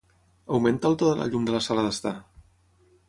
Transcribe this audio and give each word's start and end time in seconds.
Augmenta 0.55 0.89
el 0.89 0.97
to 1.01 1.11
de 1.11 1.19
la 1.19 1.27
llum 1.33 1.45
de 1.49 1.55
la 1.57 1.63
sala 1.69 1.85
d'estar. 1.89 2.17